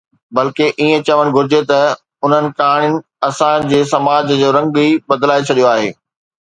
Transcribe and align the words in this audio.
بلڪه 0.35 0.67
ائين 0.79 0.97
چوڻ 1.07 1.27
گهرجي 1.35 1.59
ته 1.71 1.79
انهن 2.25 2.45
ڪهاڻين 2.61 2.93
اسان 3.29 3.69
جي 3.73 3.79
سماج 3.95 4.25
جو 4.41 4.49
رنگ 4.59 4.69
ئي 4.83 4.89
بدلائي 5.09 5.41
ڇڏيو 5.49 5.71
آهي 5.75 5.89